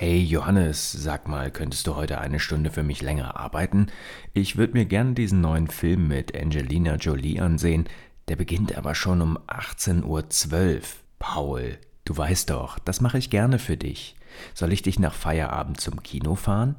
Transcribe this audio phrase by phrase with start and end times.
[0.00, 3.88] Hey Johannes, sag mal, könntest du heute eine Stunde für mich länger arbeiten?
[4.32, 7.88] Ich würde mir gern diesen neuen Film mit Angelina Jolie ansehen.
[8.28, 10.80] Der beginnt aber schon um 18.12 Uhr.
[11.18, 14.14] Paul, du weißt doch, das mache ich gerne für dich.
[14.54, 16.76] Soll ich dich nach Feierabend zum Kino fahren?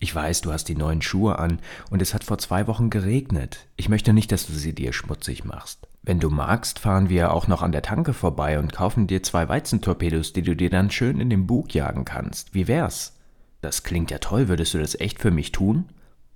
[0.00, 1.60] Ich weiß, du hast die neuen Schuhe an
[1.90, 3.68] und es hat vor zwei Wochen geregnet.
[3.76, 5.86] Ich möchte nicht, dass du sie dir schmutzig machst.
[6.06, 9.48] Wenn du magst, fahren wir auch noch an der Tanke vorbei und kaufen dir zwei
[9.48, 12.54] Weizentorpedos, die du dir dann schön in den Bug jagen kannst.
[12.54, 13.18] Wie wär's?
[13.60, 15.86] Das klingt ja toll, würdest du das echt für mich tun?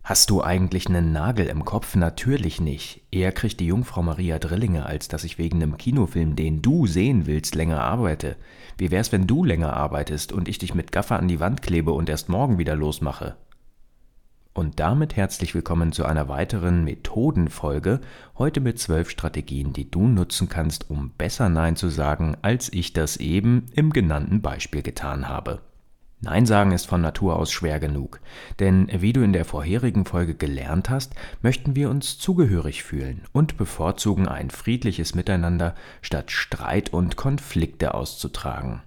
[0.02, 1.94] Hast du eigentlich einen Nagel im Kopf?
[1.94, 3.02] Natürlich nicht.
[3.12, 7.26] Eher kriegt die Jungfrau Maria Drillinge, als dass ich wegen einem Kinofilm, den du sehen
[7.26, 8.34] willst, länger arbeite.
[8.76, 11.92] Wie wär's, wenn du länger arbeitest und ich dich mit Gaffer an die Wand klebe
[11.92, 13.36] und erst morgen wieder losmache?
[14.60, 17.98] Und damit herzlich willkommen zu einer weiteren Methodenfolge,
[18.36, 22.92] heute mit zwölf Strategien, die du nutzen kannst, um besser Nein zu sagen, als ich
[22.92, 25.62] das eben im genannten Beispiel getan habe.
[26.20, 28.20] Nein sagen ist von Natur aus schwer genug,
[28.58, 33.56] denn wie du in der vorherigen Folge gelernt hast, möchten wir uns zugehörig fühlen und
[33.56, 38.82] bevorzugen ein friedliches Miteinander, statt Streit und Konflikte auszutragen.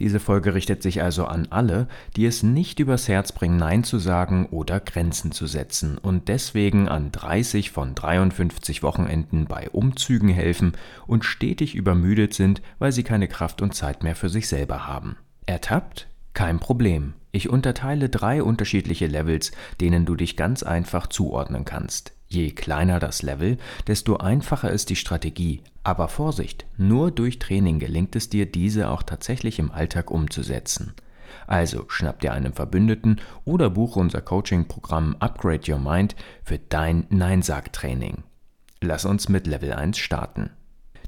[0.00, 3.98] Diese Folge richtet sich also an alle, die es nicht übers Herz bringen, Nein zu
[3.98, 10.72] sagen oder Grenzen zu setzen und deswegen an 30 von 53 Wochenenden bei Umzügen helfen
[11.08, 15.16] und stetig übermüdet sind, weil sie keine Kraft und Zeit mehr für sich selber haben.
[15.46, 16.06] Ertappt?
[16.32, 17.14] Kein Problem.
[17.32, 22.12] Ich unterteile drei unterschiedliche Levels, denen du dich ganz einfach zuordnen kannst.
[22.28, 25.62] Je kleiner das Level, desto einfacher ist die Strategie.
[25.82, 30.92] Aber Vorsicht, nur durch Training gelingt es dir, diese auch tatsächlich im Alltag umzusetzen.
[31.46, 38.24] Also schnapp dir einen Verbündeten oder buche unser Coaching-Programm Upgrade Your Mind für dein Nein-Sag-Training.
[38.82, 40.50] Lass uns mit Level 1 starten.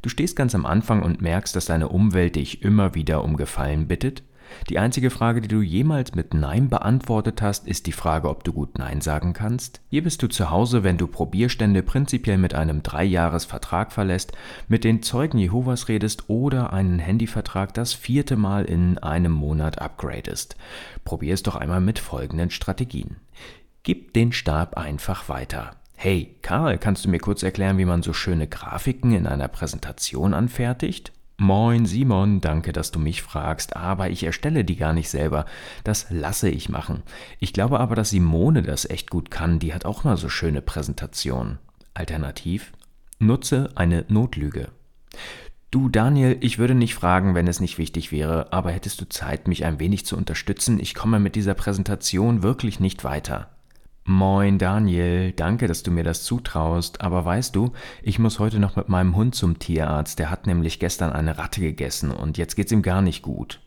[0.01, 3.87] Du stehst ganz am Anfang und merkst, dass deine Umwelt dich immer wieder um Gefallen
[3.87, 4.23] bittet
[4.69, 8.53] die einzige Frage, die du jemals mit Nein beantwortet hast, ist die Frage, ob du
[8.53, 9.81] gut Nein sagen kannst.
[9.89, 14.33] Hier bist du zu Hause, wenn du Probierstände prinzipiell mit einem Dreijahresvertrag verlässt,
[14.69, 20.57] mit den Zeugen Jehovas redest oder einen Handyvertrag das vierte Mal in einem Monat upgradest.
[21.05, 23.17] Probier es doch einmal mit folgenden Strategien.
[23.83, 25.77] Gib den Stab einfach weiter.
[26.03, 30.33] Hey, Karl, kannst du mir kurz erklären, wie man so schöne Grafiken in einer Präsentation
[30.33, 31.13] anfertigt?
[31.43, 35.47] Moin Simon, danke, dass du mich fragst, aber ich erstelle die gar nicht selber.
[35.85, 37.03] Das lasse ich machen.
[37.39, 40.61] Ich glaube aber, dass Simone das echt gut kann, die hat auch mal so schöne
[40.61, 41.59] Präsentationen.
[41.95, 42.73] Alternativ,
[43.21, 44.69] nutze eine Notlüge.
[45.71, 49.49] Du Daniel, ich würde nicht fragen, wenn es nicht wichtig wäre, aber hättest du Zeit,
[49.49, 50.79] mich ein wenig zu unterstützen?
[50.79, 53.49] Ich komme mit dieser Präsentation wirklich nicht weiter.
[54.13, 57.71] Moin Daniel, danke, dass du mir das zutraust, aber weißt du,
[58.03, 61.61] ich muss heute noch mit meinem Hund zum Tierarzt, der hat nämlich gestern eine Ratte
[61.61, 63.61] gegessen und jetzt geht's ihm gar nicht gut.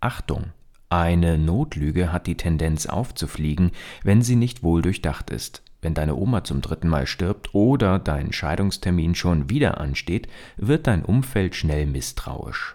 [0.00, 0.52] Achtung,
[0.90, 3.70] eine Notlüge hat die Tendenz aufzufliegen,
[4.02, 5.62] wenn sie nicht wohl durchdacht ist.
[5.80, 10.28] Wenn deine Oma zum dritten Mal stirbt oder dein Scheidungstermin schon wieder ansteht,
[10.58, 12.74] wird dein Umfeld schnell misstrauisch.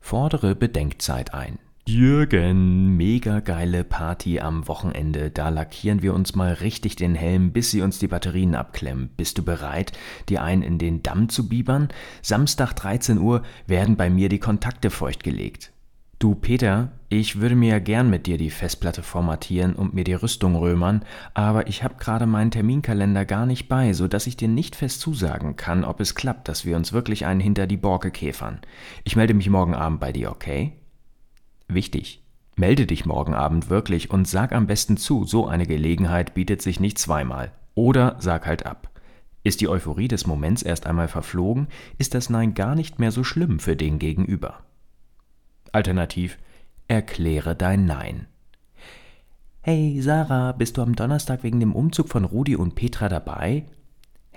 [0.00, 1.58] Fordere Bedenkzeit ein.
[1.92, 5.28] Jürgen, mega geile Party am Wochenende.
[5.32, 9.10] Da lackieren wir uns mal richtig den Helm, bis sie uns die Batterien abklemmen.
[9.16, 9.90] Bist du bereit,
[10.28, 11.88] dir einen in den Damm zu biebern?
[12.22, 15.72] Samstag 13 Uhr werden bei mir die Kontakte feuchtgelegt.
[16.20, 20.14] Du Peter, ich würde mir ja gern mit dir die Festplatte formatieren und mir die
[20.14, 24.48] Rüstung römern, aber ich habe gerade meinen Terminkalender gar nicht bei, so dass ich dir
[24.48, 28.12] nicht fest zusagen kann, ob es klappt, dass wir uns wirklich einen hinter die Borke
[28.12, 28.60] käfern.
[29.02, 30.79] Ich melde mich morgen Abend bei dir, okay?
[31.72, 32.22] Wichtig.
[32.56, 36.80] Melde dich morgen Abend wirklich und sag am besten zu, so eine Gelegenheit bietet sich
[36.80, 37.52] nicht zweimal.
[37.74, 38.90] Oder sag halt ab.
[39.44, 43.24] Ist die Euphorie des Moments erst einmal verflogen, ist das Nein gar nicht mehr so
[43.24, 44.64] schlimm für den Gegenüber.
[45.72, 46.38] Alternativ,
[46.88, 48.26] erkläre dein Nein.
[49.62, 53.64] Hey Sarah, bist du am Donnerstag wegen dem Umzug von Rudi und Petra dabei?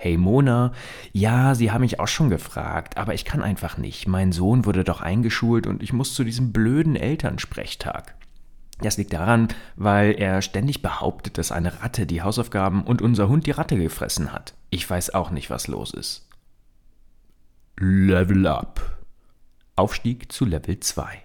[0.04, 0.72] Hey Mona,
[1.14, 4.06] ja, Sie haben mich auch schon gefragt, aber ich kann einfach nicht.
[4.06, 8.14] Mein Sohn wurde doch eingeschult und ich muss zu diesem blöden Elternsprechtag.
[8.82, 13.46] Das liegt daran, weil er ständig behauptet, dass eine Ratte die Hausaufgaben und unser Hund
[13.46, 14.52] die Ratte gefressen hat.
[14.68, 16.28] Ich weiß auch nicht, was los ist.
[17.78, 18.98] Level up.
[19.74, 21.22] Aufstieg zu Level 2.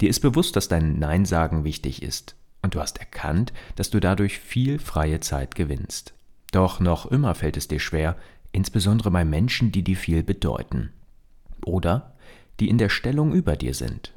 [0.00, 4.00] Dir ist bewusst, dass dein Nein sagen wichtig ist, und du hast erkannt, dass du
[4.00, 6.14] dadurch viel freie Zeit gewinnst.
[6.52, 8.16] Doch noch immer fällt es dir schwer,
[8.52, 10.92] insbesondere bei Menschen, die dir viel bedeuten.
[11.64, 12.14] Oder
[12.60, 14.12] die in der Stellung über dir sind.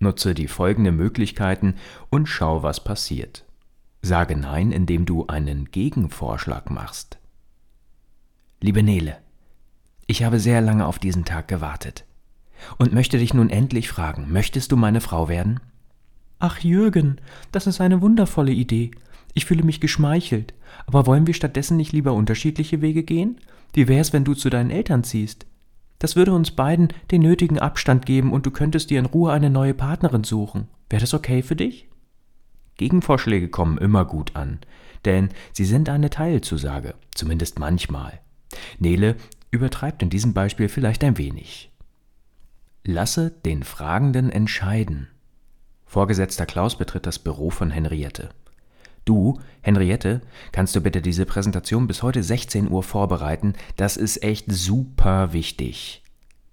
[0.00, 1.74] Nutze die folgenden Möglichkeiten
[2.10, 3.44] und schau, was passiert.
[4.02, 7.18] Sage Nein, indem du einen Gegenvorschlag machst.
[8.60, 9.16] Liebe Nele,
[10.06, 12.04] ich habe sehr lange auf diesen Tag gewartet
[12.78, 15.60] und möchte dich nun endlich fragen, möchtest du meine Frau werden?
[16.38, 17.20] Ach Jürgen,
[17.52, 18.90] das ist eine wundervolle Idee.
[19.38, 20.52] Ich fühle mich geschmeichelt.
[20.88, 23.40] Aber wollen wir stattdessen nicht lieber unterschiedliche Wege gehen?
[23.72, 25.46] Wie wär's, wenn du zu deinen Eltern ziehst?
[26.00, 29.48] Das würde uns beiden den nötigen Abstand geben und du könntest dir in Ruhe eine
[29.48, 30.66] neue Partnerin suchen.
[30.90, 31.86] Wäre das okay für dich?
[32.78, 34.58] Gegenvorschläge kommen immer gut an,
[35.04, 38.18] denn sie sind eine Teilzusage, zumindest manchmal.
[38.80, 39.14] Nele
[39.52, 41.70] übertreibt in diesem Beispiel vielleicht ein wenig.
[42.82, 45.06] Lasse den Fragenden entscheiden.
[45.86, 48.30] Vorgesetzter Klaus betritt das Büro von Henriette.
[49.08, 50.20] Du, Henriette,
[50.52, 53.54] kannst du bitte diese Präsentation bis heute 16 Uhr vorbereiten?
[53.76, 56.02] Das ist echt super wichtig.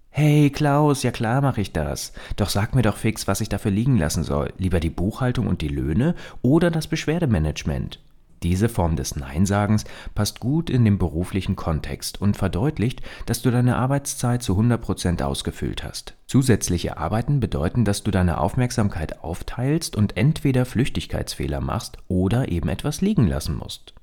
[0.08, 2.14] Hey Klaus, ja klar mache ich das.
[2.36, 4.54] Doch sag mir doch fix, was ich dafür liegen lassen soll.
[4.56, 8.00] Lieber die Buchhaltung und die Löhne oder das Beschwerdemanagement.
[8.42, 9.84] Diese Form des Neinsagens
[10.14, 15.82] passt gut in den beruflichen Kontext und verdeutlicht, dass du deine Arbeitszeit zu 100% ausgefüllt
[15.82, 16.14] hast.
[16.26, 23.00] Zusätzliche Arbeiten bedeuten, dass du deine Aufmerksamkeit aufteilst und entweder Flüchtigkeitsfehler machst oder eben etwas
[23.00, 23.94] liegen lassen musst.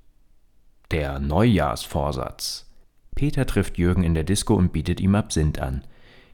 [0.91, 2.69] Der Neujahrsvorsatz.
[3.15, 5.83] Peter trifft Jürgen in der Disco und bietet ihm Absinth an.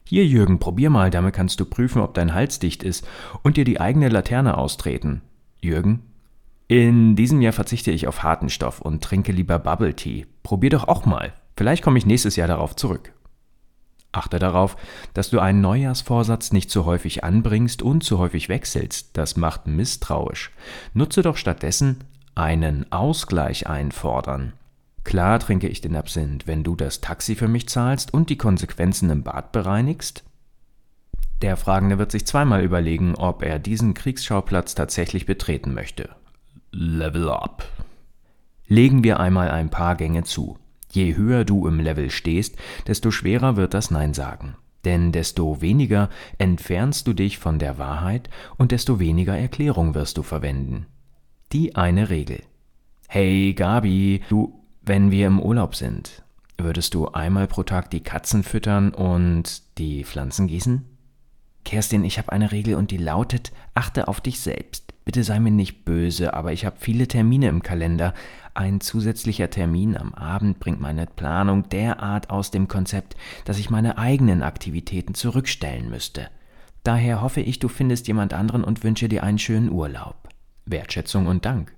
[0.04, 3.06] Hier, Jürgen, probier mal, damit kannst du prüfen, ob dein Hals dicht ist
[3.42, 5.22] und dir die eigene Laterne austreten.
[5.60, 6.02] Jürgen,
[6.70, 10.26] in diesem Jahr verzichte ich auf harten Stoff und trinke lieber Bubble Tea.
[10.44, 11.32] Probier doch auch mal.
[11.56, 13.12] Vielleicht komme ich nächstes Jahr darauf zurück.
[14.12, 14.76] Achte darauf,
[15.12, 19.18] dass du einen Neujahrsvorsatz nicht zu häufig anbringst und zu häufig wechselst.
[19.18, 20.52] Das macht misstrauisch.
[20.94, 22.04] Nutze doch stattdessen
[22.36, 24.52] einen Ausgleich einfordern.
[25.02, 29.10] Klar trinke ich den Absinth, wenn du das Taxi für mich zahlst und die Konsequenzen
[29.10, 30.22] im Bad bereinigst?
[31.42, 36.10] Der Fragende wird sich zweimal überlegen, ob er diesen Kriegsschauplatz tatsächlich betreten möchte.
[36.72, 37.64] Level Up.
[38.66, 40.56] Legen wir einmal ein paar Gänge zu.
[40.92, 42.56] Je höher du im Level stehst,
[42.86, 44.56] desto schwerer wird das Nein sagen.
[44.84, 46.08] Denn desto weniger
[46.38, 50.86] entfernst du dich von der Wahrheit und desto weniger Erklärung wirst du verwenden.
[51.52, 52.42] Die eine Regel.
[53.08, 56.22] Hey Gabi, du, wenn wir im Urlaub sind,
[56.56, 60.89] würdest du einmal pro Tag die Katzen füttern und die Pflanzen gießen?
[61.64, 64.90] Kerstin, ich habe eine Regel und die lautet, achte auf dich selbst.
[65.04, 68.14] Bitte sei mir nicht böse, aber ich habe viele Termine im Kalender.
[68.54, 73.98] Ein zusätzlicher Termin am Abend bringt meine Planung derart aus dem Konzept, dass ich meine
[73.98, 76.28] eigenen Aktivitäten zurückstellen müsste.
[76.82, 80.28] Daher hoffe ich, du findest jemand anderen und wünsche dir einen schönen Urlaub.
[80.66, 81.74] Wertschätzung und Dank.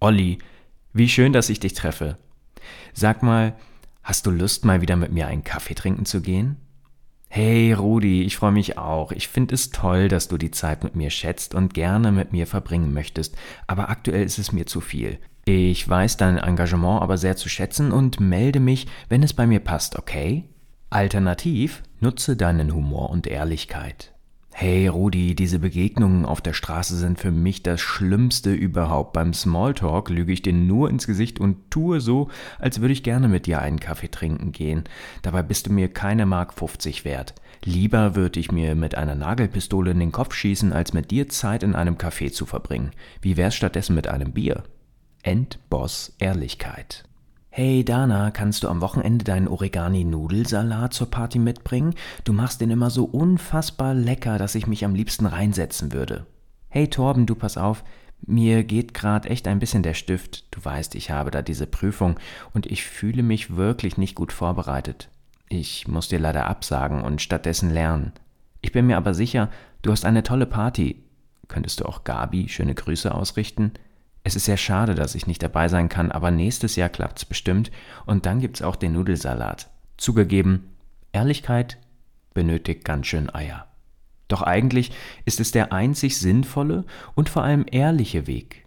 [0.00, 0.38] Olli,
[0.92, 2.18] wie schön, dass ich dich treffe.
[2.92, 3.54] Sag mal,
[4.02, 6.56] hast du Lust, mal wieder mit mir einen Kaffee trinken zu gehen?
[7.28, 9.12] Hey Rudi, ich freue mich auch.
[9.12, 12.46] Ich finde es toll, dass du die Zeit mit mir schätzt und gerne mit mir
[12.46, 13.36] verbringen möchtest,
[13.66, 15.18] aber aktuell ist es mir zu viel.
[15.44, 19.60] Ich weiß dein Engagement aber sehr zu schätzen und melde mich, wenn es bei mir
[19.60, 20.44] passt, okay?
[20.90, 24.15] Alternativ nutze deinen Humor und Ehrlichkeit.
[24.58, 29.12] Hey Rudi, diese Begegnungen auf der Straße sind für mich das Schlimmste überhaupt.
[29.12, 33.28] Beim Smalltalk lüge ich dir nur ins Gesicht und tue so, als würde ich gerne
[33.28, 34.84] mit dir einen Kaffee trinken gehen.
[35.20, 37.34] Dabei bist du mir keine Mark 50 wert.
[37.66, 41.62] Lieber würde ich mir mit einer Nagelpistole in den Kopf schießen, als mit dir Zeit
[41.62, 42.92] in einem Café zu verbringen.
[43.20, 44.64] Wie wär's stattdessen mit einem Bier?
[45.22, 47.04] Endboss Ehrlichkeit.
[47.58, 51.94] Hey Dana, kannst du am Wochenende deinen Oregani-Nudelsalat zur Party mitbringen?
[52.24, 56.26] Du machst den immer so unfassbar lecker, dass ich mich am liebsten reinsetzen würde.
[56.68, 57.82] Hey Torben, du pass auf,
[58.26, 60.44] mir geht gerade echt ein bisschen der Stift.
[60.54, 62.20] Du weißt, ich habe da diese Prüfung
[62.52, 65.08] und ich fühle mich wirklich nicht gut vorbereitet.
[65.48, 68.12] Ich muss dir leider absagen und stattdessen lernen.
[68.60, 69.48] Ich bin mir aber sicher,
[69.80, 71.02] du hast eine tolle Party.
[71.48, 73.72] Könntest du auch Gabi schöne Grüße ausrichten?
[74.26, 77.70] Es ist sehr schade, dass ich nicht dabei sein kann, aber nächstes Jahr klappt's bestimmt
[78.06, 79.70] und dann gibt's auch den Nudelsalat.
[79.98, 80.74] Zugegeben,
[81.12, 81.78] Ehrlichkeit
[82.34, 83.68] benötigt ganz schön Eier.
[84.26, 84.90] Doch eigentlich
[85.26, 88.66] ist es der einzig sinnvolle und vor allem ehrliche Weg.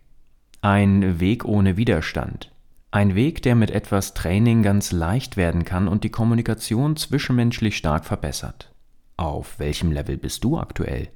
[0.61, 2.53] Ein Weg ohne Widerstand.
[2.91, 8.05] Ein Weg, der mit etwas Training ganz leicht werden kann und die Kommunikation zwischenmenschlich stark
[8.05, 8.71] verbessert.
[9.17, 11.09] Auf welchem Level bist du aktuell?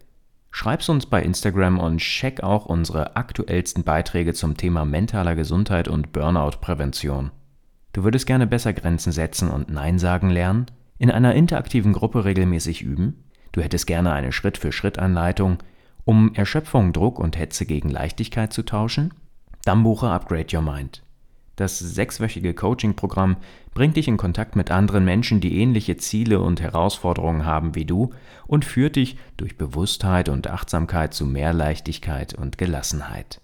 [0.56, 6.14] Schreib's uns bei Instagram und check auch unsere aktuellsten Beiträge zum Thema mentaler Gesundheit und
[6.14, 7.32] Burnout-Prävention.
[7.92, 10.68] Du würdest gerne besser Grenzen setzen und Nein sagen lernen?
[11.00, 13.24] In einer interaktiven Gruppe regelmäßig üben?
[13.52, 15.58] Du hättest gerne eine Schritt-für-Schritt-Anleitung,
[16.06, 19.12] um Erschöpfung, Druck und Hetze gegen Leichtigkeit zu tauschen?
[19.66, 21.02] Dann buche Upgrade Your Mind.
[21.56, 23.38] Das sechswöchige Coaching-Programm
[23.74, 28.10] bringt dich in Kontakt mit anderen Menschen, die ähnliche Ziele und Herausforderungen haben wie du
[28.48, 33.40] und führt dich durch Bewusstheit und Achtsamkeit zu mehr Leichtigkeit und Gelassenheit.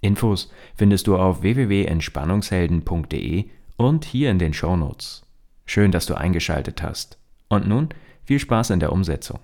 [0.00, 3.44] Infos findest du auf www.entspannungshelden.de
[3.76, 5.24] und hier in den Shownotes.
[5.64, 7.18] Schön, dass du eingeschaltet hast.
[7.48, 7.90] Und nun
[8.24, 9.36] viel Spaß in der Umsetzung.